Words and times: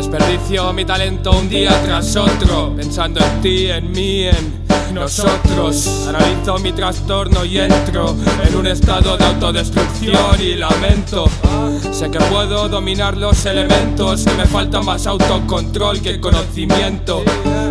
Desperdicio 0.00 0.72
mi 0.72 0.86
talento 0.86 1.30
un 1.30 1.46
día 1.46 1.78
tras 1.82 2.16
otro, 2.16 2.74
pensando 2.74 3.20
en 3.20 3.42
ti, 3.42 3.70
en 3.70 3.92
mí, 3.92 4.22
en 4.22 4.94
nosotros. 4.94 6.06
Analizo 6.08 6.58
mi 6.58 6.72
trastorno 6.72 7.44
y 7.44 7.58
entro 7.58 8.16
en 8.42 8.56
un 8.56 8.66
estado 8.66 9.18
de 9.18 9.26
autodestrucción 9.26 10.40
y 10.40 10.54
lamento. 10.54 11.26
Sé 11.92 12.10
que 12.10 12.18
puedo 12.18 12.66
dominar 12.70 13.18
los 13.18 13.44
elementos, 13.44 14.24
que 14.24 14.32
me 14.32 14.46
falta 14.46 14.80
más 14.80 15.06
autocontrol 15.06 16.00
que 16.00 16.18
conocimiento. 16.18 17.22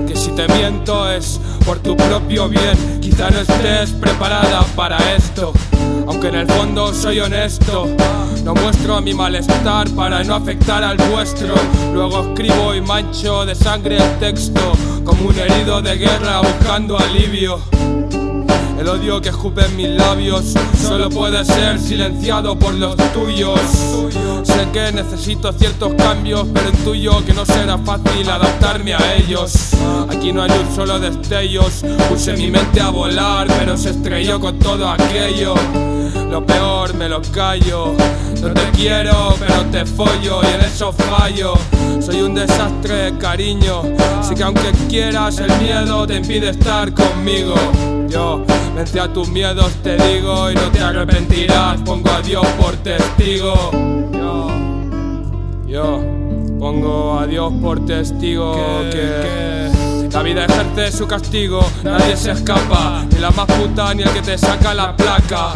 Que 0.07 0.15
si 0.15 0.29
te 0.29 0.47
miento 0.49 1.09
es 1.09 1.39
por 1.65 1.79
tu 1.79 1.97
propio 1.97 2.47
bien, 2.47 2.99
quizá 3.01 3.31
no 3.31 3.39
estés 3.39 3.89
preparada 3.93 4.61
para 4.75 4.99
esto. 5.15 5.51
Aunque 6.09 6.29
en 6.29 6.35
el 6.35 6.47
fondo 6.47 6.91
soy 6.91 7.19
honesto, 7.19 7.87
no 8.43 8.55
muestro 8.55 8.99
mi 8.99 9.13
malestar 9.13 9.87
para 9.91 10.23
no 10.23 10.33
afectar 10.33 10.83
al 10.83 10.97
vuestro. 10.97 11.53
Luego 11.93 12.21
escribo 12.21 12.73
y 12.73 12.81
mancho 12.81 13.45
de 13.45 13.53
sangre 13.53 13.97
el 13.97 14.17
texto, 14.17 14.73
como 15.03 15.29
un 15.29 15.37
herido 15.37 15.83
de 15.83 15.97
guerra 15.97 16.41
buscando 16.41 16.97
alivio. 16.97 17.61
El 18.79 18.87
odio 18.87 19.21
que 19.21 19.29
escupe 19.29 19.63
en 19.63 19.75
mis 19.77 19.89
labios 19.89 20.55
solo 20.81 21.11
puede 21.11 21.45
ser 21.45 21.77
silenciado 21.77 22.57
por 22.57 22.73
los 22.73 22.95
tuyos. 23.13 23.59
Sé 24.43 24.67
que 24.73 24.91
necesito 24.91 25.53
ciertos 25.53 25.93
cambios, 25.93 26.47
pero 26.51 26.69
intuyo 26.69 27.23
que 27.23 27.33
no 27.33 27.45
será 27.45 27.77
fácil 27.77 28.27
adaptarme 28.27 28.95
a 28.95 29.15
ellos. 29.15 29.73
Aquí 30.09 30.33
no 30.33 30.41
hay 30.41 30.51
un 30.51 30.75
solo 30.75 30.97
destellos, 30.99 31.83
puse 32.09 32.33
mi 32.33 32.49
mente 32.49 32.81
a 32.81 32.89
volar, 32.89 33.45
pero 33.59 33.77
se 33.77 33.91
estrelló 33.91 34.39
con 34.39 34.57
todo 34.57 34.89
aquello. 34.89 35.53
Lo 36.39 36.45
peor 36.45 36.93
me 36.93 37.09
lo 37.09 37.21
callo. 37.33 37.95
No 38.41 38.53
te 38.53 38.61
quiero, 38.71 39.35
pero 39.37 39.65
te 39.73 39.85
follo 39.85 40.39
y 40.41 40.47
en 40.47 40.61
eso 40.61 40.93
fallo. 40.93 41.53
Soy 41.99 42.21
un 42.21 42.33
desastre, 42.33 43.17
cariño. 43.17 43.81
Así 44.17 44.35
que 44.35 44.43
aunque 44.43 44.71
quieras, 44.87 45.37
el 45.39 45.51
miedo 45.61 46.07
te 46.07 46.15
impide 46.15 46.51
estar 46.51 46.93
conmigo. 46.93 47.55
Yo 48.07 48.45
vence 48.73 49.01
a 49.01 49.11
tus 49.11 49.27
miedos, 49.27 49.73
te 49.83 49.97
digo, 49.97 50.49
y 50.49 50.55
no 50.55 50.71
te 50.71 50.79
arrepentirás. 50.79 51.81
Pongo 51.81 52.09
a 52.09 52.21
Dios 52.21 52.47
por 52.57 52.73
testigo. 52.77 53.71
Yo, 54.13 54.47
yo 55.67 55.99
pongo 56.57 57.19
a 57.19 57.27
Dios 57.27 57.51
por 57.61 57.85
testigo 57.85 58.55
que 58.89 59.68
la 60.11 60.23
vida 60.23 60.45
ejerce 60.45 60.97
su 60.97 61.07
castigo, 61.07 61.65
nadie 61.83 62.17
se 62.17 62.31
escapa, 62.31 63.05
ni 63.11 63.19
la 63.19 63.31
más 63.31 63.45
puta 63.45 63.93
ni 63.93 64.03
el 64.03 64.09
que 64.09 64.21
te 64.21 64.37
saca 64.37 64.73
la 64.73 64.95
placa. 64.95 65.51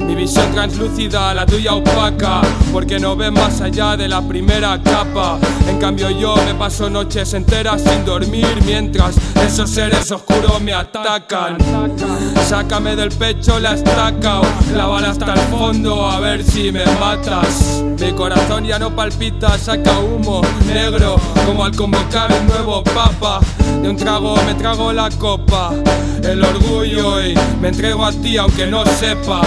Mi 0.00 0.14
visión 0.14 0.52
translúcida, 0.52 1.34
la 1.34 1.46
tuya 1.46 1.74
opaca, 1.74 2.42
porque 2.72 2.98
no 2.98 3.16
ves 3.16 3.32
más 3.32 3.60
allá 3.60 3.96
de 3.96 4.08
la 4.08 4.20
primera 4.22 4.80
capa. 4.82 5.38
En 5.68 5.78
cambio 5.78 6.10
yo 6.10 6.36
me 6.44 6.54
paso 6.54 6.88
noches 6.90 7.32
enteras 7.34 7.82
sin 7.82 8.04
dormir 8.04 8.62
mientras 8.64 9.16
esos 9.44 9.70
seres 9.70 10.10
oscuros 10.10 10.60
me 10.60 10.74
atacan. 10.74 11.58
Sácame 12.46 12.94
del 12.96 13.10
pecho 13.10 13.58
la 13.58 13.74
estaca 13.74 14.40
o 14.40 14.44
clávala 14.72 15.10
hasta 15.10 15.34
el 15.34 15.40
fondo 15.50 16.06
a 16.06 16.20
ver 16.20 16.44
si 16.44 16.70
me 16.70 16.84
matas. 17.00 17.82
Mi 17.98 18.12
corazón 18.12 18.64
ya 18.64 18.78
no 18.78 18.94
palpita, 18.94 19.58
saca 19.58 19.98
humo 19.98 20.42
negro 20.66 21.16
como 21.46 21.64
al 21.64 21.74
convocar 21.74 22.30
un 22.32 22.46
nuevo 22.48 22.82
papa. 22.82 23.40
De 23.80 23.88
un 23.88 23.96
trago 23.96 24.36
me 24.44 24.54
trago 24.54 24.92
la 24.92 25.08
copa, 25.10 25.72
el 26.22 26.42
orgullo 26.42 27.24
y 27.24 27.34
me 27.60 27.68
entrego 27.68 28.04
a 28.04 28.12
ti 28.12 28.36
aunque 28.36 28.66
no 28.66 28.84
sepa. 28.84 29.42